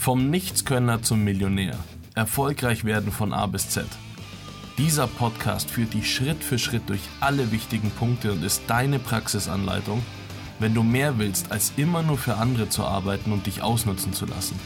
Vom 0.00 0.30
Nichtskönner 0.30 1.02
zum 1.02 1.24
Millionär. 1.24 1.76
Erfolgreich 2.14 2.84
werden 2.84 3.12
von 3.12 3.34
A 3.34 3.44
bis 3.44 3.68
Z. 3.68 3.84
Dieser 4.78 5.06
Podcast 5.06 5.70
führt 5.70 5.92
dich 5.92 6.14
Schritt 6.14 6.42
für 6.42 6.58
Schritt 6.58 6.88
durch 6.88 7.02
alle 7.20 7.52
wichtigen 7.52 7.90
Punkte 7.90 8.32
und 8.32 8.42
ist 8.42 8.62
deine 8.66 8.98
Praxisanleitung, 8.98 10.00
wenn 10.58 10.72
du 10.72 10.82
mehr 10.82 11.18
willst, 11.18 11.52
als 11.52 11.74
immer 11.76 12.02
nur 12.02 12.16
für 12.16 12.36
andere 12.36 12.70
zu 12.70 12.82
arbeiten 12.82 13.30
und 13.30 13.44
dich 13.44 13.60
ausnutzen 13.60 14.14
zu 14.14 14.24
lassen. 14.24 14.58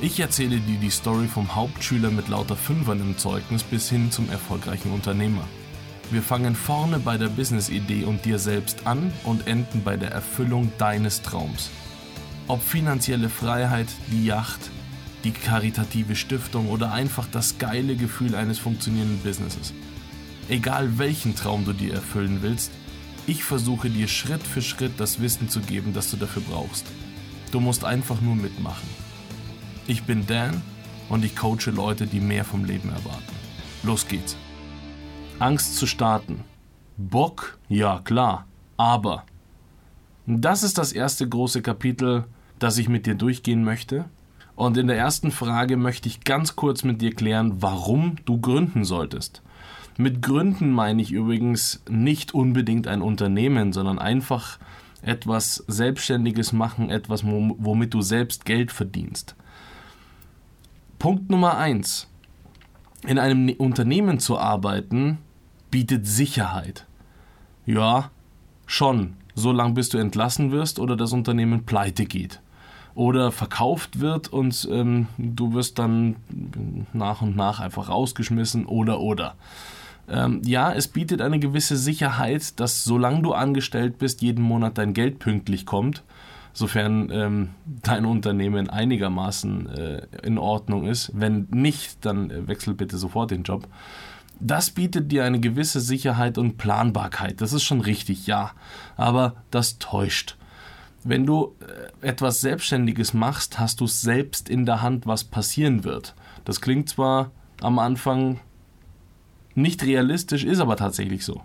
Ich 0.00 0.18
erzähle 0.18 0.56
dir 0.56 0.78
die 0.78 0.88
Story 0.88 1.26
vom 1.26 1.54
Hauptschüler 1.54 2.10
mit 2.10 2.28
lauter 2.28 2.56
Fünfern 2.56 2.98
im 3.02 3.18
Zeugnis 3.18 3.62
bis 3.64 3.90
hin 3.90 4.10
zum 4.10 4.30
erfolgreichen 4.30 4.90
Unternehmer. 4.90 5.44
Wir 6.10 6.22
fangen 6.22 6.54
vorne 6.54 6.98
bei 6.98 7.18
der 7.18 7.28
Business-Idee 7.28 8.04
und 8.04 8.24
dir 8.24 8.38
selbst 8.38 8.86
an 8.86 9.12
und 9.24 9.46
enden 9.46 9.84
bei 9.84 9.98
der 9.98 10.12
Erfüllung 10.12 10.72
deines 10.78 11.20
Traums. 11.20 11.68
Ob 12.48 12.62
finanzielle 12.62 13.28
Freiheit, 13.28 13.88
die 14.10 14.26
Yacht, 14.26 14.60
die 15.24 15.30
karitative 15.30 16.16
Stiftung 16.16 16.68
oder 16.68 16.92
einfach 16.92 17.26
das 17.30 17.58
geile 17.58 17.96
Gefühl 17.96 18.34
eines 18.34 18.58
funktionierenden 18.58 19.20
Businesses. 19.20 19.72
Egal 20.48 20.98
welchen 20.98 21.36
Traum 21.36 21.64
du 21.64 21.72
dir 21.72 21.94
erfüllen 21.94 22.38
willst, 22.42 22.72
ich 23.26 23.44
versuche 23.44 23.88
dir 23.88 24.08
Schritt 24.08 24.42
für 24.42 24.62
Schritt 24.62 24.92
das 24.98 25.20
Wissen 25.20 25.48
zu 25.48 25.60
geben, 25.60 25.92
das 25.92 26.10
du 26.10 26.16
dafür 26.16 26.42
brauchst. 26.42 26.84
Du 27.52 27.60
musst 27.60 27.84
einfach 27.84 28.20
nur 28.20 28.34
mitmachen. 28.34 28.88
Ich 29.86 30.02
bin 30.02 30.26
Dan 30.26 30.60
und 31.08 31.24
ich 31.24 31.36
coache 31.36 31.70
Leute, 31.70 32.06
die 32.06 32.20
mehr 32.20 32.44
vom 32.44 32.64
Leben 32.64 32.88
erwarten. 32.88 33.36
Los 33.84 34.08
geht's. 34.08 34.36
Angst 35.38 35.76
zu 35.76 35.86
starten. 35.86 36.42
Bock? 36.96 37.58
Ja, 37.68 38.00
klar. 38.00 38.46
Aber 38.76 39.24
das 40.26 40.62
ist 40.62 40.78
das 40.78 40.92
erste 40.92 41.28
große 41.28 41.62
Kapitel, 41.62 42.24
das 42.58 42.78
ich 42.78 42.88
mit 42.88 43.06
dir 43.06 43.14
durchgehen 43.14 43.64
möchte. 43.64 44.04
Und 44.54 44.76
in 44.76 44.86
der 44.86 44.96
ersten 44.96 45.30
Frage 45.30 45.76
möchte 45.76 46.08
ich 46.08 46.24
ganz 46.24 46.56
kurz 46.56 46.84
mit 46.84 47.00
dir 47.00 47.14
klären, 47.14 47.62
warum 47.62 48.16
du 48.24 48.40
gründen 48.40 48.84
solltest. 48.84 49.42
Mit 49.96 50.22
Gründen 50.22 50.70
meine 50.70 51.02
ich 51.02 51.10
übrigens 51.10 51.82
nicht 51.88 52.34
unbedingt 52.34 52.86
ein 52.86 53.02
Unternehmen, 53.02 53.72
sondern 53.72 53.98
einfach 53.98 54.58
etwas 55.02 55.64
Selbstständiges 55.66 56.52
machen, 56.52 56.90
etwas, 56.90 57.24
womit 57.24 57.92
du 57.92 58.02
selbst 58.02 58.44
Geld 58.44 58.70
verdienst. 58.70 59.34
Punkt 60.98 61.28
Nummer 61.30 61.58
eins: 61.58 62.08
In 63.06 63.18
einem 63.18 63.48
Unternehmen 63.58 64.20
zu 64.20 64.38
arbeiten 64.38 65.18
bietet 65.70 66.06
Sicherheit. 66.06 66.86
Ja, 67.66 68.10
schon 68.66 69.16
so 69.34 69.52
lange 69.52 69.74
bis 69.74 69.88
du 69.88 69.98
entlassen 69.98 70.52
wirst 70.52 70.78
oder 70.78 70.96
das 70.96 71.12
Unternehmen 71.12 71.64
pleite 71.64 72.04
geht. 72.04 72.40
Oder 72.94 73.32
verkauft 73.32 74.00
wird 74.00 74.28
und 74.28 74.68
ähm, 74.70 75.06
du 75.16 75.54
wirst 75.54 75.78
dann 75.78 76.16
nach 76.92 77.22
und 77.22 77.36
nach 77.36 77.60
einfach 77.60 77.88
rausgeschmissen 77.88 78.66
oder 78.66 79.00
oder. 79.00 79.34
Ähm, 80.08 80.42
ja, 80.44 80.72
es 80.72 80.88
bietet 80.88 81.22
eine 81.22 81.38
gewisse 81.38 81.76
Sicherheit, 81.76 82.60
dass 82.60 82.84
solange 82.84 83.22
du 83.22 83.32
angestellt 83.32 83.98
bist, 83.98 84.20
jeden 84.20 84.42
Monat 84.42 84.76
dein 84.76 84.92
Geld 84.92 85.20
pünktlich 85.20 85.64
kommt, 85.64 86.02
sofern 86.52 87.08
ähm, 87.10 87.48
dein 87.82 88.04
Unternehmen 88.04 88.68
einigermaßen 88.68 89.68
äh, 89.70 90.02
in 90.22 90.36
Ordnung 90.36 90.86
ist. 90.86 91.12
Wenn 91.14 91.46
nicht, 91.50 92.04
dann 92.04 92.30
äh, 92.30 92.46
wechsel 92.46 92.74
bitte 92.74 92.98
sofort 92.98 93.30
den 93.30 93.42
Job. 93.42 93.66
Das 94.44 94.72
bietet 94.72 95.12
dir 95.12 95.24
eine 95.24 95.38
gewisse 95.38 95.80
Sicherheit 95.80 96.36
und 96.36 96.58
Planbarkeit. 96.58 97.40
Das 97.40 97.52
ist 97.52 97.62
schon 97.62 97.80
richtig, 97.80 98.26
ja. 98.26 98.50
Aber 98.96 99.36
das 99.52 99.78
täuscht. 99.78 100.36
Wenn 101.04 101.26
du 101.26 101.54
äh, 101.60 102.08
etwas 102.08 102.40
Selbstständiges 102.40 103.14
machst, 103.14 103.60
hast 103.60 103.80
du 103.80 103.86
selbst 103.86 104.48
in 104.48 104.66
der 104.66 104.82
Hand, 104.82 105.06
was 105.06 105.22
passieren 105.22 105.84
wird. 105.84 106.16
Das 106.44 106.60
klingt 106.60 106.88
zwar 106.88 107.30
am 107.60 107.78
Anfang 107.78 108.40
nicht 109.54 109.84
realistisch, 109.84 110.42
ist 110.42 110.58
aber 110.58 110.76
tatsächlich 110.76 111.24
so. 111.24 111.42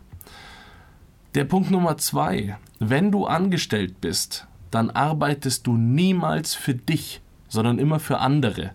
Der 1.35 1.44
Punkt 1.44 1.69
Nummer 1.69 1.97
zwei. 1.97 2.58
Wenn 2.79 3.12
du 3.12 3.28
angestellt 3.28 4.02
bist, 4.02 4.47
dann 4.72 4.90
arbeitest 4.90 5.68
du 5.68 5.78
niemals 5.78 6.56
für 6.56 6.74
dich, 6.74 7.22
sondern 7.47 7.78
immer 7.78 8.00
für 8.00 8.18
andere. 8.18 8.72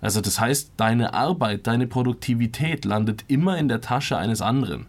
Also 0.00 0.20
das 0.20 0.40
heißt, 0.40 0.72
deine 0.76 1.14
Arbeit, 1.14 1.66
deine 1.66 1.86
Produktivität 1.86 2.84
landet 2.84 3.24
immer 3.28 3.58
in 3.58 3.68
der 3.68 3.80
Tasche 3.80 4.16
eines 4.16 4.40
anderen. 4.40 4.86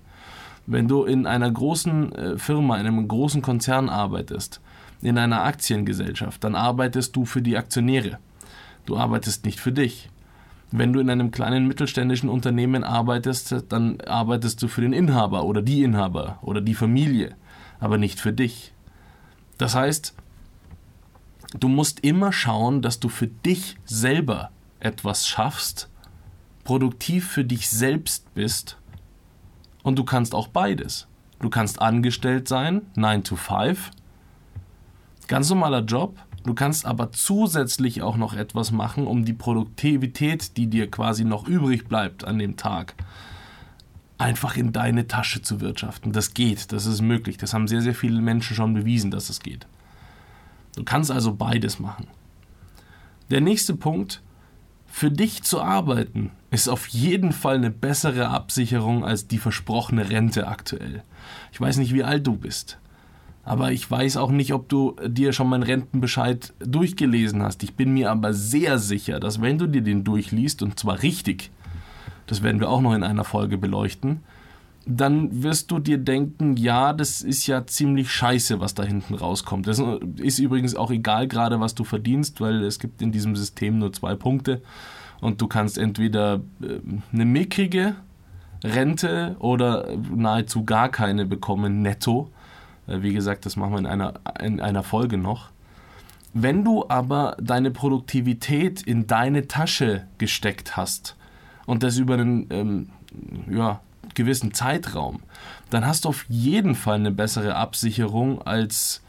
Wenn 0.68 0.88
du 0.88 1.04
in 1.04 1.26
einer 1.26 1.52
großen 1.52 2.12
äh, 2.14 2.38
Firma, 2.38 2.78
in 2.78 2.88
einem 2.88 3.08
großen 3.08 3.42
Konzern 3.42 3.90
arbeitest, 3.90 4.62
in 5.02 5.18
einer 5.18 5.44
Aktiengesellschaft, 5.44 6.44
dann 6.44 6.56
arbeitest 6.56 7.16
du 7.16 7.26
für 7.26 7.42
die 7.42 7.58
Aktionäre. 7.58 8.20
Du 8.86 8.98
arbeitest 8.98 9.46
nicht 9.46 9.60
für 9.60 9.72
dich. 9.72 10.10
Wenn 10.72 10.94
du 10.94 11.00
in 11.02 11.10
einem 11.10 11.32
kleinen 11.32 11.68
mittelständischen 11.68 12.30
Unternehmen 12.30 12.84
arbeitest, 12.84 13.66
dann 13.70 14.00
arbeitest 14.02 14.62
du 14.62 14.70
für 14.70 14.82
den 14.82 14.94
Inhaber 14.94 15.44
oder 15.44 15.62
die 15.62 15.84
Inhaber 15.84 16.40
oder 16.42 16.62
die 16.62 16.76
Familie, 16.76 17.36
aber 17.82 17.98
nicht 17.98 18.22
für 18.22 18.32
dich. 18.32 18.74
Das 19.58 19.76
heißt, 19.76 20.14
du 21.60 21.68
musst 21.68 22.00
immer 22.02 22.32
schauen, 22.32 22.82
dass 22.82 23.02
du 23.02 23.10
für 23.10 23.28
dich 23.28 23.76
selber 23.84 24.52
etwas 24.82 25.28
schaffst, 25.28 25.90
produktiv 26.64 27.30
für 27.30 27.46
dich 27.46 27.70
selbst 27.70 28.34
bist 28.34 28.78
und 29.84 29.98
du 29.98 30.04
kannst 30.04 30.36
auch 30.36 30.48
beides. 30.48 31.08
Du 31.40 31.50
kannst 31.50 31.82
angestellt 31.82 32.48
sein, 32.48 32.82
9 32.96 33.24
to 33.24 33.36
5, 33.36 33.92
ganz 35.28 35.50
normaler 35.50 35.82
Job, 35.82 36.20
du 36.44 36.54
kannst 36.54 36.86
aber 36.86 37.12
zusätzlich 37.12 38.02
auch 38.02 38.18
noch 38.18 38.34
etwas 38.34 38.72
machen, 38.72 39.08
um 39.08 39.26
die 39.26 39.34
Produktivität, 39.34 40.58
die 40.58 40.68
dir 40.68 40.92
quasi 40.92 41.24
noch 41.24 41.48
übrig 41.48 41.88
bleibt 41.88 42.24
an 42.24 42.38
dem 42.38 42.58
Tag, 42.58 42.94
einfach 44.20 44.56
in 44.56 44.72
deine 44.72 45.08
Tasche 45.08 45.42
zu 45.42 45.62
wirtschaften. 45.62 46.12
Das 46.12 46.36
geht, 46.36 46.72
das 46.72 46.86
ist 46.86 47.02
möglich. 47.02 47.38
Das 47.38 47.54
haben 47.56 47.68
sehr, 47.68 47.82
sehr 47.82 47.96
viele 47.96 48.22
Menschen 48.22 48.56
schon 48.56 48.76
bewiesen, 48.76 49.10
dass 49.10 49.30
es 49.30 49.40
geht. 49.40 49.66
Du 50.76 50.84
kannst 50.84 51.10
also 51.10 51.34
beides 51.34 51.80
machen. 51.80 52.08
Der 53.32 53.42
nächste 53.42 53.76
Punkt 53.76 54.22
für 54.92 55.10
dich 55.10 55.42
zu 55.42 55.62
arbeiten 55.62 56.32
ist 56.52 56.68
auf 56.68 56.88
jeden 56.88 57.32
Fall 57.32 57.56
eine 57.56 57.72
bessere 57.72 58.28
Absicherung 58.28 59.06
als 59.06 59.26
die 59.26 59.38
versprochene 59.38 60.10
Rente 60.10 60.48
aktuell. 60.48 61.02
Ich 61.54 61.62
weiß 61.62 61.78
nicht, 61.78 61.94
wie 61.94 62.04
alt 62.04 62.28
du 62.28 62.36
bist. 62.36 62.78
Aber 63.44 63.72
ich 63.72 63.90
weiß 63.90 64.18
auch 64.18 64.32
nicht, 64.32 64.54
ob 64.54 64.68
du 64.68 64.98
dir 65.08 65.32
schon 65.32 65.50
meinen 65.50 65.64
Rentenbescheid 65.64 66.54
durchgelesen 66.60 67.42
hast. 67.42 67.64
Ich 67.64 67.76
bin 67.76 67.94
mir 67.94 68.12
aber 68.12 68.34
sehr 68.34 68.78
sicher, 68.78 69.20
dass 69.20 69.42
wenn 69.42 69.58
du 69.58 69.66
dir 69.66 69.82
den 69.82 70.04
durchliest, 70.04 70.62
und 70.62 70.78
zwar 70.78 71.02
richtig, 71.02 71.52
das 72.28 72.44
werden 72.44 72.60
wir 72.60 72.70
auch 72.70 72.82
noch 72.82 72.94
in 72.94 73.04
einer 73.04 73.24
Folge 73.24 73.58
beleuchten, 73.58 74.20
dann 74.86 75.44
wirst 75.44 75.70
du 75.70 75.80
dir 75.80 75.98
denken, 75.98 76.58
ja, 76.58 76.94
das 76.94 77.22
ist 77.22 77.46
ja 77.46 77.66
ziemlich 77.66 78.12
scheiße, 78.12 78.60
was 78.60 78.74
da 78.74 78.84
hinten 78.84 79.14
rauskommt. 79.14 79.68
Das 79.68 79.82
ist 80.18 80.40
übrigens 80.40 80.76
auch 80.76 80.90
egal 80.90 81.28
gerade, 81.28 81.60
was 81.60 81.76
du 81.76 81.84
verdienst, 81.84 82.42
weil 82.42 82.64
es 82.64 82.80
gibt 82.80 83.02
in 83.02 83.12
diesem 83.12 83.36
System 83.36 83.78
nur 83.78 83.94
zwei 83.94 84.16
Punkte 84.16 84.62
und 85.20 85.40
du 85.40 85.48
kannst 85.48 85.78
entweder 85.78 86.42
äh, 86.62 86.80
eine 87.14 87.26
mickrige 87.26 87.96
Rente 88.64 89.36
oder 89.40 89.88
nahezu 90.14 90.66
gar 90.66 90.90
keine 90.90 91.26
bekommen, 91.26 91.82
netto. 91.82 92.32
Äh, 92.88 93.04
wie 93.04 93.14
gesagt, 93.14 93.46
das 93.46 93.56
machen 93.56 93.74
wir 93.74 93.80
in 93.80 93.86
einer, 93.86 94.14
in 94.42 94.60
einer 94.60 94.84
Folge 94.84 95.18
noch. 95.18 95.52
Wenn 96.34 96.64
du 96.64 96.86
aber 96.88 97.38
deine 97.42 97.72
Produktivität 97.72 98.82
in 98.82 99.06
deine 99.06 99.48
Tasche 99.48 100.08
gesteckt 100.18 100.76
hast 100.78 101.18
und 101.66 101.84
das 101.84 101.98
über 101.98 102.16
einen 102.16 102.48
ähm, 102.50 102.90
ja, 103.50 103.82
gewissen 104.16 104.54
Zeitraum, 104.54 105.22
dann 105.70 105.86
hast 105.86 106.06
du 106.06 106.10
auf 106.10 106.26
jeden 106.30 106.76
Fall 106.76 106.96
eine 106.96 107.12
bessere 107.12 107.56
Absicherung 107.56 108.42
als 108.42 109.02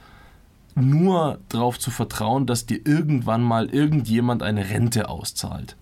nur 0.74 1.38
darauf 1.48 1.78
zu 1.78 1.90
vertrauen, 1.90 2.46
dass 2.46 2.66
dir 2.66 2.80
irgendwann 2.86 3.42
mal 3.42 3.68
irgendjemand 3.68 4.42
eine 4.42 4.70
Rente 4.70 5.08
auszahlt. 5.08 5.76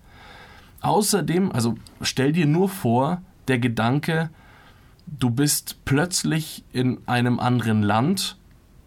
Außerdem, 0.81 1.51
also 1.51 1.75
stell 2.01 2.31
dir 2.31 2.45
nur 2.45 2.67
vor, 2.67 3.21
der 3.47 3.59
Gedanke, 3.59 4.29
du 5.07 5.29
bist 5.29 5.85
plötzlich 5.85 6.63
in 6.73 7.07
einem 7.07 7.39
anderen 7.39 7.83
Land 7.83 8.37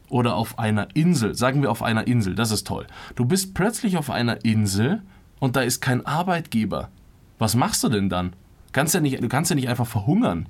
oder 0.09 0.37
auf 0.37 0.59
einer 0.59 0.89
Insel, 0.95 1.35
sagen 1.35 1.63
wir 1.63 1.71
auf 1.71 1.83
einer 1.83 2.07
Insel, 2.07 2.35
das 2.35 2.51
ist 2.51 2.67
toll. 2.67 2.87
Du 3.15 3.25
bist 3.25 3.55
plötzlich 3.55 3.97
auf 3.97 4.11
einer 4.11 4.45
Insel 4.45 5.03
und 5.41 5.57
da 5.57 5.63
ist 5.63 5.81
kein 5.81 6.05
Arbeitgeber. 6.05 6.91
Was 7.39 7.55
machst 7.55 7.83
du 7.83 7.89
denn 7.89 8.09
dann? 8.09 8.35
Kannst 8.75 8.93
ja 8.93 9.01
nicht, 9.01 9.23
du 9.23 9.29
kannst 9.29 9.51
ja 9.51 9.55
nicht 9.55 9.69
einfach 9.69 9.87
verhungern. 9.87 10.47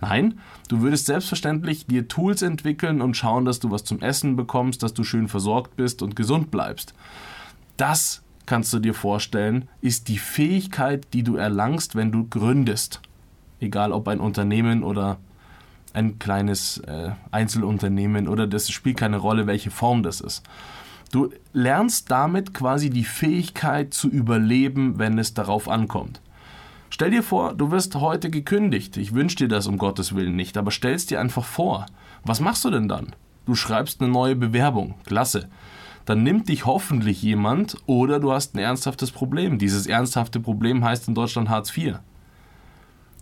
Nein, 0.00 0.38
du 0.68 0.80
würdest 0.80 1.06
selbstverständlich 1.06 1.86
dir 1.86 2.06
Tools 2.06 2.40
entwickeln 2.42 3.02
und 3.02 3.16
schauen, 3.16 3.44
dass 3.44 3.58
du 3.58 3.70
was 3.70 3.84
zum 3.84 4.00
Essen 4.00 4.36
bekommst, 4.36 4.82
dass 4.82 4.94
du 4.94 5.02
schön 5.02 5.26
versorgt 5.26 5.76
bist 5.76 6.00
und 6.00 6.14
gesund 6.14 6.52
bleibst. 6.52 6.94
Das 7.76 8.22
kannst 8.46 8.72
du 8.72 8.78
dir 8.78 8.94
vorstellen, 8.94 9.68
ist 9.80 10.06
die 10.06 10.18
Fähigkeit, 10.18 11.08
die 11.12 11.24
du 11.24 11.34
erlangst, 11.34 11.96
wenn 11.96 12.12
du 12.12 12.28
gründest. 12.28 13.00
Egal 13.58 13.90
ob 13.90 14.06
ein 14.06 14.20
Unternehmen 14.20 14.84
oder 14.84 15.18
ein 15.94 16.20
kleines 16.20 16.78
äh, 16.78 17.10
Einzelunternehmen 17.32 18.28
oder 18.28 18.46
das 18.46 18.70
spielt 18.70 18.98
keine 18.98 19.16
Rolle, 19.16 19.48
welche 19.48 19.72
Form 19.72 20.04
das 20.04 20.20
ist. 20.20 20.44
Du 21.10 21.30
lernst 21.52 22.10
damit 22.12 22.54
quasi 22.54 22.90
die 22.90 23.04
Fähigkeit 23.04 23.94
zu 23.94 24.08
überleben, 24.08 24.98
wenn 24.98 25.18
es 25.18 25.34
darauf 25.34 25.68
ankommt. 25.68 26.20
Stell 26.94 27.10
dir 27.10 27.24
vor, 27.24 27.54
du 27.54 27.72
wirst 27.72 27.96
heute 27.96 28.30
gekündigt. 28.30 28.96
Ich 28.98 29.14
wünsche 29.14 29.34
dir 29.34 29.48
das 29.48 29.66
um 29.66 29.78
Gottes 29.78 30.14
Willen 30.14 30.36
nicht, 30.36 30.56
aber 30.56 30.70
stellst 30.70 31.10
dir 31.10 31.18
einfach 31.18 31.44
vor. 31.44 31.86
Was 32.22 32.38
machst 32.38 32.64
du 32.64 32.70
denn 32.70 32.86
dann? 32.86 33.16
Du 33.46 33.56
schreibst 33.56 34.00
eine 34.00 34.12
neue 34.12 34.36
Bewerbung. 34.36 34.94
Klasse. 35.04 35.48
Dann 36.04 36.22
nimmt 36.22 36.48
dich 36.48 36.66
hoffentlich 36.66 37.20
jemand 37.20 37.76
oder 37.86 38.20
du 38.20 38.30
hast 38.30 38.54
ein 38.54 38.60
ernsthaftes 38.60 39.10
Problem. 39.10 39.58
Dieses 39.58 39.88
ernsthafte 39.88 40.38
Problem 40.38 40.84
heißt 40.84 41.08
in 41.08 41.16
Deutschland 41.16 41.48
Hartz 41.48 41.76
IV. 41.76 41.96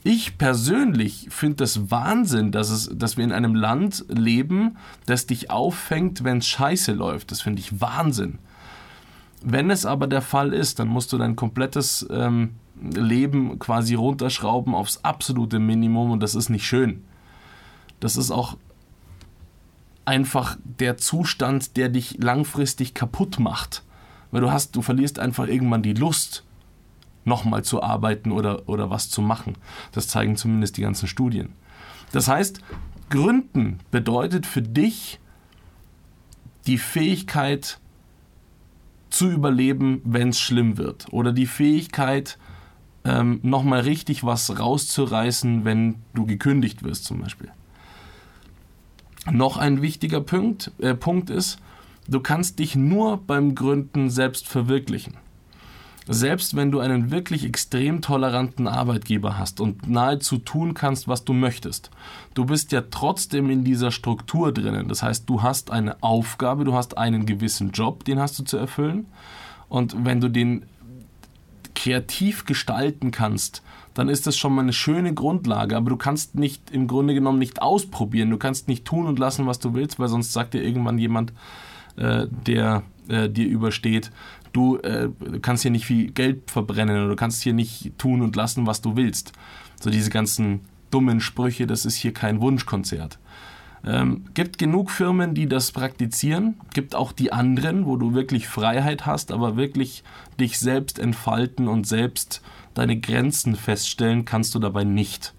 Ich 0.05 0.37
persönlich 0.37 1.29
finde 1.31 1.57
das 1.57 1.91
Wahnsinn, 1.91 2.53
dass, 2.53 2.69
es, 2.69 2.91
dass 2.93 3.17
wir 3.17 3.25
in 3.25 3.33
einem 3.33 3.55
Land 3.55 4.05
leben, 4.11 4.77
das 5.07 5.25
dich 5.25 5.51
auffängt, 5.51 6.25
wenn 6.25 6.39
es 6.39 6.47
scheiße 6.47 6.93
läuft. 6.93 7.31
Das 7.31 7.41
finde 7.41 7.61
ich 7.61 7.81
Wahnsinn. 7.81 8.39
Wenn 9.43 9.71
es 9.71 9.87
aber 9.87 10.09
der 10.09 10.21
Fall 10.21 10.53
ist, 10.53 10.79
dann 10.79 10.89
musst 10.89 11.11
du 11.15 11.17
dein 11.17 11.37
komplettes 11.37 12.07
ähm, 12.11 12.57
Leben 12.82 13.58
quasi 13.58 13.94
runterschrauben 13.94 14.75
aufs 14.75 14.99
absolute 15.05 15.58
Minimum 15.58 16.11
und 16.11 16.23
das 16.23 16.34
ist 16.34 16.49
nicht 16.49 16.67
schön. 16.67 17.05
Das 18.00 18.17
ist 18.17 18.31
auch 18.31 18.56
einfach 20.05 20.56
der 20.64 20.96
Zustand, 20.96 21.76
der 21.76 21.88
dich 21.88 22.19
langfristig 22.19 22.94
kaputt 22.94 23.38
macht. 23.38 23.84
Weil 24.31 24.40
du 24.40 24.50
hast, 24.50 24.75
du 24.75 24.82
verlierst 24.82 25.19
einfach 25.19 25.46
irgendwann 25.46 25.82
die 25.82 25.93
Lust 25.93 26.44
nochmal 27.25 27.62
zu 27.62 27.82
arbeiten 27.82 28.32
oder, 28.32 28.69
oder 28.69 28.90
was 28.90 29.11
zu 29.11 29.23
machen. 29.23 29.56
Das 29.93 30.08
zeigen 30.08 30.37
zumindest 30.37 30.76
die 30.76 30.82
ganzen 30.82 31.06
Studien. 31.06 31.50
Das 32.11 32.29
heißt, 32.29 32.61
Gründen 33.11 33.79
bedeutet 33.90 34.46
für 34.46 34.62
dich 34.62 35.20
die 36.67 36.79
Fähigkeit 36.79 37.79
zu 39.11 39.31
überleben, 39.31 40.00
wenn 40.05 40.31
es 40.31 40.40
schlimm 40.40 40.79
wird. 40.79 41.12
Oder 41.12 41.32
die 41.32 41.46
Fähigkeit, 41.46 42.38
ähm, 43.05 43.41
nochmal 43.43 43.81
richtig 43.81 44.25
was 44.25 44.59
rauszureißen, 44.59 45.65
wenn 45.65 45.97
du 46.15 46.27
gekündigt 46.27 46.83
wirst 46.83 47.05
zum 47.05 47.21
Beispiel. 47.21 47.51
Noch 49.31 49.57
ein 49.57 49.83
wichtiger 49.83 50.21
Punkt, 50.21 50.73
äh, 50.79 50.95
Punkt 50.95 51.31
ist, 51.31 51.59
du 52.09 52.21
kannst 52.21 52.59
dich 52.59 52.75
nur 52.75 53.19
beim 53.19 53.55
Gründen 53.55 54.11
selbst 54.11 54.49
verwirklichen. 54.49 55.15
Selbst 56.09 56.57
wenn 56.57 56.73
du 56.73 56.81
einen 56.81 57.13
wirklich 57.13 57.45
extrem 57.45 58.03
toleranten 58.03 58.67
Arbeitgeber 58.67 59.39
hast 59.39 59.61
und 59.61 59.89
nahezu 59.89 60.39
tun 60.39 60.75
kannst, 60.75 61.07
was 61.07 61.25
du 61.25 61.33
möchtest, 61.33 61.91
du 62.35 62.45
bist 62.45 62.73
ja 62.73 62.83
trotzdem 62.91 63.51
in 63.51 63.63
dieser 63.63 63.93
Struktur 63.93 64.53
drinnen. 64.53 64.89
Das 64.89 65.05
heißt, 65.05 65.29
du 65.31 65.43
hast 65.43 65.71
eine 65.71 66.03
Aufgabe, 66.03 66.65
du 66.65 66.75
hast 66.75 66.99
einen 66.99 67.25
gewissen 67.25 67.71
Job, 67.71 68.05
den 68.05 68.19
hast 68.19 68.37
du 68.39 68.43
zu 68.43 68.57
erfüllen. 68.57 69.07
Und 69.69 70.05
wenn 70.05 70.21
du 70.21 70.29
den 70.29 70.67
kreativ 71.82 72.44
gestalten 72.44 73.11
kannst, 73.11 73.62
dann 73.93 74.08
ist 74.08 74.29
das 74.29 74.37
schon 74.37 74.55
mal 74.55 74.62
eine 74.62 74.73
schöne 74.73 75.14
Grundlage. 75.14 75.76
Aber 75.76 75.90
du 75.90 75.96
kannst 75.96 76.37
nicht 76.37 76.70
im 76.70 76.87
Grunde 76.87 77.12
genommen 77.12 77.40
nicht 77.40 77.61
ausprobieren. 77.61 78.31
Du 78.31 78.38
kannst 78.38 78.69
nicht 78.69 78.84
tun 78.84 79.06
und 79.06 79.19
lassen, 79.19 79.46
was 79.46 79.58
du 79.58 79.75
willst, 79.75 79.99
weil 79.99 80.08
sonst 80.08 80.32
sagt 80.32 80.55
dir 80.55 80.62
irgendwann 80.62 80.99
jemand, 80.99 81.32
äh, 81.96 82.26
der 82.46 82.84
äh, 83.08 83.29
dir 83.29 83.49
übersteht, 83.49 84.12
du 84.52 84.76
äh, 84.79 85.08
kannst 85.40 85.62
hier 85.62 85.73
nicht 85.73 85.87
viel 85.87 86.12
Geld 86.12 86.52
verbrennen 86.52 86.96
oder 86.96 87.08
du 87.08 87.17
kannst 87.17 87.43
hier 87.43 87.52
nicht 87.52 87.99
tun 87.99 88.23
und 88.23 88.37
lassen, 88.37 88.64
was 88.64 88.81
du 88.81 88.94
willst. 88.94 89.32
So 89.81 89.90
diese 89.90 90.11
ganzen 90.11 90.61
dummen 90.93 91.20
Sprüche, 91.20 91.67
das 91.67 91.84
ist 91.84 91.96
hier 91.96 92.14
kein 92.14 92.40
Wunschkonzert. 92.40 93.19
Ähm, 93.84 94.26
gibt 94.34 94.58
genug 94.58 94.90
Firmen, 94.90 95.34
die 95.34 95.49
das 95.49 95.73
praktizieren. 95.73 96.55
Gibt 96.73 96.94
auch 96.94 97.12
die 97.12 97.32
anderen, 97.32 97.84
wo 97.84 97.96
du 97.96 98.14
wirklich 98.14 98.46
Freiheit 98.46 99.06
hast, 99.06 99.32
aber 99.32 99.56
wirklich 99.56 100.05
dich 100.38 100.58
selbst 100.58 100.99
entfalten 100.99 101.67
und 101.67 101.87
selbst 101.87 102.43
deine 102.75 102.99
Grenzen 102.99 103.56
feststellen 103.56 104.25
kannst 104.25 104.55
du 104.55 104.58
dabei 104.58 104.84
nicht. 104.84 105.34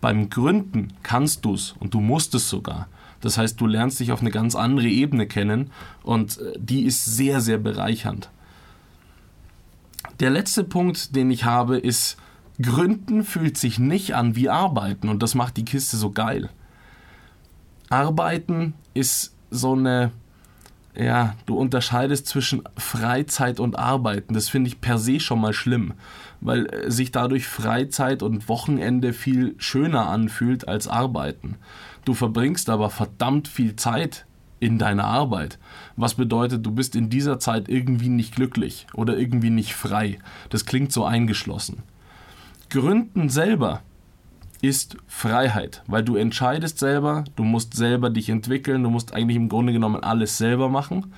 Beim 0.00 0.30
Gründen 0.30 0.94
kannst 1.02 1.44
du 1.44 1.54
es 1.54 1.74
und 1.78 1.92
du 1.92 2.00
musst 2.00 2.34
es 2.34 2.48
sogar. 2.48 2.88
Das 3.20 3.36
heißt, 3.36 3.60
du 3.60 3.66
lernst 3.66 4.00
dich 4.00 4.12
auf 4.12 4.22
eine 4.22 4.30
ganz 4.30 4.54
andere 4.54 4.88
Ebene 4.88 5.26
kennen 5.26 5.70
und 6.02 6.38
äh, 6.38 6.52
die 6.58 6.84
ist 6.84 7.04
sehr, 7.04 7.42
sehr 7.42 7.58
bereichernd. 7.58 8.30
Der 10.20 10.30
letzte 10.30 10.64
Punkt, 10.64 11.14
den 11.14 11.30
ich 11.30 11.44
habe, 11.44 11.76
ist, 11.78 12.16
Gründen 12.60 13.24
fühlt 13.24 13.56
sich 13.56 13.78
nicht 13.78 14.14
an 14.14 14.36
wie 14.36 14.48
Arbeiten 14.48 15.08
und 15.08 15.22
das 15.22 15.34
macht 15.34 15.56
die 15.56 15.64
Kiste 15.64 15.96
so 15.96 16.10
geil. 16.10 16.50
Arbeiten 17.90 18.74
ist 18.94 19.34
so 19.50 19.72
eine, 19.72 20.12
ja, 20.94 21.34
du 21.46 21.56
unterscheidest 21.56 22.28
zwischen 22.28 22.62
Freizeit 22.76 23.58
und 23.58 23.78
Arbeiten. 23.78 24.32
Das 24.32 24.48
finde 24.48 24.68
ich 24.68 24.80
per 24.80 24.96
se 24.96 25.18
schon 25.18 25.40
mal 25.40 25.52
schlimm, 25.52 25.94
weil 26.40 26.66
äh, 26.66 26.90
sich 26.90 27.10
dadurch 27.10 27.48
Freizeit 27.48 28.22
und 28.22 28.48
Wochenende 28.48 29.12
viel 29.12 29.56
schöner 29.58 30.08
anfühlt 30.08 30.68
als 30.68 30.86
Arbeiten. 30.86 31.56
Du 32.04 32.14
verbringst 32.14 32.70
aber 32.70 32.90
verdammt 32.90 33.48
viel 33.48 33.74
Zeit 33.74 34.24
in 34.60 34.78
deiner 34.78 35.04
Arbeit. 35.04 35.58
Was 35.96 36.14
bedeutet, 36.14 36.64
du 36.64 36.70
bist 36.70 36.94
in 36.94 37.10
dieser 37.10 37.40
Zeit 37.40 37.68
irgendwie 37.68 38.08
nicht 38.08 38.36
glücklich 38.36 38.86
oder 38.94 39.18
irgendwie 39.18 39.50
nicht 39.50 39.74
frei. 39.74 40.18
Das 40.48 40.64
klingt 40.64 40.92
so 40.92 41.04
eingeschlossen. 41.04 41.82
Gründen 42.68 43.30
selber 43.30 43.82
ist 44.62 44.96
Freiheit, 45.06 45.82
weil 45.86 46.02
du 46.02 46.16
entscheidest 46.16 46.78
selber, 46.78 47.24
du 47.36 47.44
musst 47.44 47.74
selber 47.74 48.10
dich 48.10 48.28
entwickeln, 48.28 48.82
du 48.82 48.90
musst 48.90 49.14
eigentlich 49.14 49.36
im 49.36 49.48
Grunde 49.48 49.72
genommen 49.72 50.02
alles 50.02 50.38
selber 50.38 50.68
machen. 50.68 51.12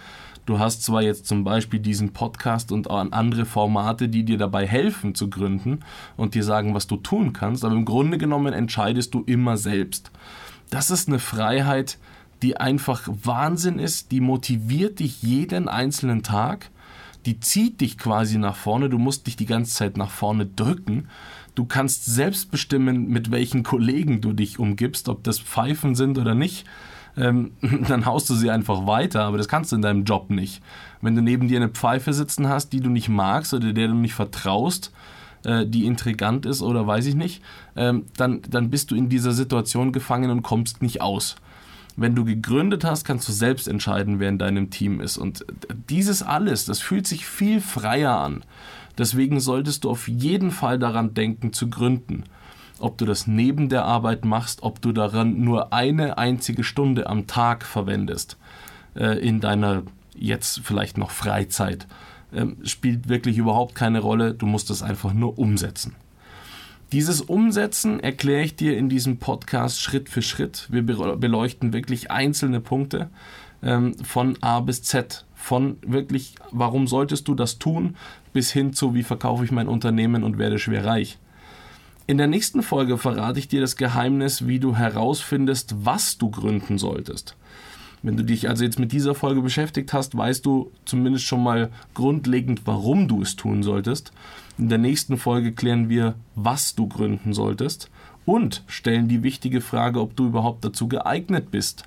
Du 0.44 0.58
hast 0.58 0.82
zwar 0.82 1.02
jetzt 1.02 1.26
zum 1.26 1.44
Beispiel 1.44 1.78
diesen 1.78 2.12
Podcast 2.12 2.72
und 2.72 2.90
andere 2.90 3.44
Formate, 3.44 4.08
die 4.08 4.24
dir 4.24 4.38
dabei 4.38 4.66
helfen 4.66 5.14
zu 5.14 5.30
gründen 5.30 5.80
und 6.16 6.34
dir 6.34 6.42
sagen, 6.42 6.74
was 6.74 6.88
du 6.88 6.96
tun 6.96 7.32
kannst, 7.32 7.64
aber 7.64 7.74
im 7.74 7.84
Grunde 7.84 8.18
genommen 8.18 8.52
entscheidest 8.52 9.14
du 9.14 9.22
immer 9.22 9.56
selbst. 9.56 10.10
Das 10.70 10.90
ist 10.90 11.08
eine 11.08 11.20
Freiheit, 11.20 11.98
die 12.42 12.56
einfach 12.56 13.06
Wahnsinn 13.06 13.78
ist, 13.78 14.10
die 14.10 14.20
motiviert 14.20 14.98
dich 14.98 15.22
jeden 15.22 15.68
einzelnen 15.68 16.24
Tag, 16.24 16.70
die 17.24 17.38
zieht 17.38 17.80
dich 17.80 17.96
quasi 17.96 18.36
nach 18.36 18.56
vorne, 18.56 18.88
du 18.88 18.98
musst 18.98 19.28
dich 19.28 19.36
die 19.36 19.46
ganze 19.46 19.72
Zeit 19.72 19.96
nach 19.96 20.10
vorne 20.10 20.46
drücken 20.46 21.08
Du 21.54 21.64
kannst 21.64 22.06
selbst 22.06 22.50
bestimmen, 22.50 23.08
mit 23.08 23.30
welchen 23.30 23.62
Kollegen 23.62 24.20
du 24.20 24.32
dich 24.32 24.58
umgibst, 24.58 25.08
ob 25.08 25.22
das 25.24 25.38
Pfeifen 25.38 25.94
sind 25.94 26.18
oder 26.18 26.34
nicht. 26.34 26.64
Ähm, 27.16 27.52
dann 27.88 28.06
haust 28.06 28.30
du 28.30 28.34
sie 28.34 28.50
einfach 28.50 28.86
weiter, 28.86 29.24
aber 29.24 29.36
das 29.36 29.48
kannst 29.48 29.72
du 29.72 29.76
in 29.76 29.82
deinem 29.82 30.04
Job 30.04 30.30
nicht. 30.30 30.62
Wenn 31.00 31.14
du 31.14 31.22
neben 31.22 31.48
dir 31.48 31.58
eine 31.58 31.68
Pfeife 31.68 32.12
sitzen 32.12 32.48
hast, 32.48 32.72
die 32.72 32.80
du 32.80 32.88
nicht 32.88 33.08
magst 33.08 33.52
oder 33.52 33.72
der 33.72 33.88
du 33.88 33.94
nicht 33.94 34.14
vertraust, 34.14 34.92
äh, 35.44 35.66
die 35.66 35.86
intrigant 35.86 36.46
ist 36.46 36.62
oder 36.62 36.86
weiß 36.86 37.06
ich 37.06 37.14
nicht, 37.14 37.42
ähm, 37.76 38.06
dann, 38.16 38.42
dann 38.48 38.70
bist 38.70 38.90
du 38.90 38.94
in 38.94 39.08
dieser 39.08 39.32
Situation 39.32 39.92
gefangen 39.92 40.30
und 40.30 40.42
kommst 40.42 40.82
nicht 40.82 41.00
aus. 41.02 41.36
Wenn 41.96 42.14
du 42.14 42.24
gegründet 42.24 42.84
hast, 42.84 43.04
kannst 43.04 43.28
du 43.28 43.32
selbst 43.32 43.68
entscheiden, 43.68 44.18
wer 44.18 44.28
in 44.28 44.38
deinem 44.38 44.70
Team 44.70 45.00
ist. 45.00 45.18
Und 45.18 45.44
dieses 45.90 46.22
alles, 46.22 46.64
das 46.64 46.80
fühlt 46.80 47.06
sich 47.06 47.26
viel 47.26 47.60
freier 47.60 48.16
an. 48.16 48.44
Deswegen 48.98 49.40
solltest 49.40 49.84
du 49.84 49.90
auf 49.90 50.08
jeden 50.08 50.50
Fall 50.50 50.78
daran 50.78 51.14
denken 51.14 51.52
zu 51.52 51.68
gründen. 51.68 52.24
Ob 52.78 52.98
du 52.98 53.04
das 53.04 53.26
neben 53.26 53.68
der 53.68 53.84
Arbeit 53.84 54.24
machst, 54.24 54.62
ob 54.62 54.80
du 54.80 54.92
daran 54.92 55.40
nur 55.40 55.72
eine 55.72 56.18
einzige 56.18 56.64
Stunde 56.64 57.08
am 57.08 57.26
Tag 57.26 57.64
verwendest 57.64 58.36
äh, 58.94 59.18
in 59.18 59.40
deiner 59.40 59.82
jetzt 60.14 60.60
vielleicht 60.64 60.98
noch 60.98 61.10
Freizeit, 61.10 61.86
äh, 62.32 62.46
spielt 62.64 63.08
wirklich 63.08 63.38
überhaupt 63.38 63.74
keine 63.74 64.00
Rolle. 64.00 64.34
Du 64.34 64.46
musst 64.46 64.70
es 64.70 64.82
einfach 64.82 65.12
nur 65.12 65.38
umsetzen. 65.38 65.94
Dieses 66.92 67.22
Umsetzen 67.22 68.00
erkläre 68.00 68.42
ich 68.42 68.54
dir 68.54 68.76
in 68.76 68.90
diesem 68.90 69.16
Podcast 69.16 69.80
Schritt 69.80 70.10
für 70.10 70.20
Schritt. 70.20 70.68
Wir 70.70 70.82
beleuchten 70.82 71.72
wirklich 71.72 72.10
einzelne 72.10 72.60
Punkte 72.60 73.08
ähm, 73.62 73.94
von 74.04 74.36
A 74.42 74.60
bis 74.60 74.82
Z. 74.82 75.24
Von 75.34 75.78
wirklich, 75.80 76.34
warum 76.50 76.86
solltest 76.86 77.26
du 77.28 77.34
das 77.34 77.58
tun, 77.58 77.96
bis 78.34 78.52
hin 78.52 78.74
zu, 78.74 78.94
wie 78.94 79.04
verkaufe 79.04 79.42
ich 79.42 79.50
mein 79.50 79.68
Unternehmen 79.68 80.22
und 80.22 80.36
werde 80.36 80.58
schwer 80.58 80.84
reich. 80.84 81.18
In 82.06 82.18
der 82.18 82.26
nächsten 82.26 82.62
Folge 82.62 82.98
verrate 82.98 83.38
ich 83.38 83.48
dir 83.48 83.62
das 83.62 83.76
Geheimnis, 83.76 84.46
wie 84.46 84.58
du 84.58 84.76
herausfindest, 84.76 85.74
was 85.86 86.18
du 86.18 86.30
gründen 86.30 86.76
solltest. 86.76 87.36
Wenn 88.02 88.16
du 88.16 88.24
dich 88.24 88.48
also 88.48 88.64
jetzt 88.64 88.78
mit 88.78 88.92
dieser 88.92 89.14
Folge 89.14 89.42
beschäftigt 89.42 89.92
hast, 89.92 90.16
weißt 90.16 90.44
du 90.44 90.72
zumindest 90.84 91.24
schon 91.24 91.42
mal 91.42 91.70
grundlegend, 91.94 92.62
warum 92.64 93.06
du 93.06 93.22
es 93.22 93.36
tun 93.36 93.62
solltest. 93.62 94.12
In 94.58 94.68
der 94.68 94.78
nächsten 94.78 95.16
Folge 95.16 95.52
klären 95.52 95.88
wir, 95.88 96.16
was 96.34 96.74
du 96.74 96.88
gründen 96.88 97.32
solltest 97.32 97.90
und 98.24 98.64
stellen 98.66 99.08
die 99.08 99.22
wichtige 99.22 99.60
Frage, 99.60 100.00
ob 100.00 100.16
du 100.16 100.26
überhaupt 100.26 100.64
dazu 100.64 100.88
geeignet 100.88 101.50
bist. 101.50 101.84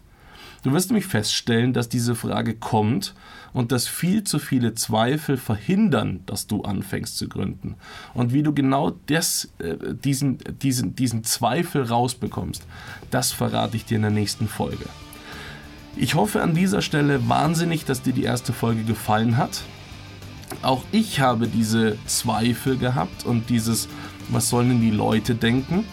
Du 0.63 0.71
wirst 0.71 0.89
nämlich 0.89 1.05
feststellen, 1.05 1.73
dass 1.73 1.89
diese 1.89 2.15
Frage 2.15 2.55
kommt 2.55 3.13
und 3.53 3.71
dass 3.71 3.87
viel 3.87 4.23
zu 4.23 4.39
viele 4.39 4.73
Zweifel 4.73 5.37
verhindern, 5.37 6.21
dass 6.25 6.47
du 6.47 6.63
anfängst 6.63 7.17
zu 7.17 7.29
gründen. 7.29 7.75
Und 8.15 8.33
wie 8.33 8.41
du 8.41 8.51
genau 8.51 8.93
das, 9.05 9.49
äh, 9.59 9.75
diesen, 9.93 10.39
diesen, 10.63 10.95
diesen 10.95 11.23
Zweifel 11.23 11.83
rausbekommst, 11.83 12.65
das 13.11 13.31
verrate 13.31 13.77
ich 13.77 13.85
dir 13.85 13.97
in 13.97 14.01
der 14.01 14.11
nächsten 14.11 14.47
Folge. 14.47 14.85
Ich 15.97 16.15
hoffe 16.15 16.41
an 16.41 16.53
dieser 16.53 16.81
Stelle 16.81 17.29
wahnsinnig, 17.29 17.85
dass 17.85 18.01
dir 18.01 18.11
die 18.11 18.23
erste 18.23 18.51
Folge 18.51 18.83
gefallen 18.83 19.37
hat. 19.37 19.61
Auch 20.61 20.83
ich 20.91 21.21
habe 21.21 21.47
diese 21.47 21.97
Zweifel 22.05 22.77
gehabt 22.77 23.25
und 23.25 23.49
dieses, 23.49 23.87
was 24.29 24.49
sollen 24.49 24.69
denn 24.69 24.81
die 24.81 24.91
Leute 24.91 25.35
denken? 25.35 25.85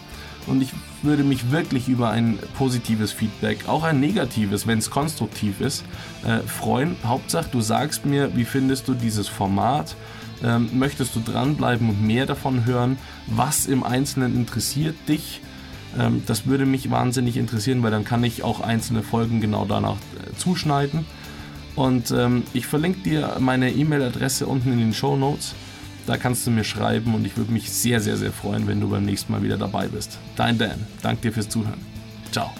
Und 0.45 0.61
ich 0.61 0.71
würde 1.03 1.23
mich 1.23 1.51
wirklich 1.51 1.87
über 1.87 2.09
ein 2.09 2.37
positives 2.57 3.13
Feedback, 3.13 3.67
auch 3.67 3.83
ein 3.83 4.01
negatives, 4.01 4.67
wenn 4.67 4.79
es 4.79 4.89
konstruktiv 4.89 5.61
ist, 5.61 5.85
äh, 6.25 6.39
freuen. 6.39 6.97
Hauptsache, 7.05 7.47
du 7.49 7.61
sagst 7.61 8.05
mir, 8.05 8.35
wie 8.35 8.45
findest 8.45 8.89
du 8.89 8.93
dieses 8.93 9.29
Format? 9.29 9.95
Ähm, 10.43 10.69
möchtest 10.73 11.15
du 11.15 11.21
dranbleiben 11.21 11.89
und 11.89 12.05
mehr 12.05 12.25
davon 12.25 12.65
hören? 12.65 12.97
Was 13.27 13.67
im 13.67 13.83
Einzelnen 13.83 14.35
interessiert 14.35 14.95
dich? 15.07 15.39
Ähm, 15.97 16.23
das 16.25 16.45
würde 16.45 16.65
mich 16.65 16.89
wahnsinnig 16.89 17.37
interessieren, 17.37 17.83
weil 17.83 17.91
dann 17.91 18.03
kann 18.03 18.23
ich 18.23 18.43
auch 18.43 18.59
einzelne 18.59 19.03
Folgen 19.03 19.41
genau 19.41 19.65
danach 19.65 19.95
äh, 19.95 20.35
zuschneiden. 20.37 21.05
Und 21.75 22.11
ähm, 22.11 22.43
ich 22.53 22.67
verlinke 22.67 23.01
dir 23.01 23.37
meine 23.39 23.71
E-Mail-Adresse 23.71 24.45
unten 24.45 24.71
in 24.71 24.79
den 24.79 24.93
Show 24.93 25.15
Notes. 25.15 25.55
Da 26.05 26.17
kannst 26.17 26.45
du 26.45 26.51
mir 26.51 26.63
schreiben 26.63 27.15
und 27.15 27.25
ich 27.25 27.37
würde 27.37 27.51
mich 27.51 27.71
sehr, 27.71 28.01
sehr, 28.01 28.17
sehr 28.17 28.31
freuen, 28.31 28.67
wenn 28.67 28.81
du 28.81 28.89
beim 28.89 29.05
nächsten 29.05 29.31
Mal 29.31 29.41
wieder 29.41 29.57
dabei 29.57 29.87
bist. 29.87 30.19
Dein 30.35 30.57
Dan. 30.57 30.85
Danke 31.01 31.21
dir 31.23 31.33
fürs 31.33 31.49
Zuhören. 31.49 31.79
Ciao. 32.31 32.51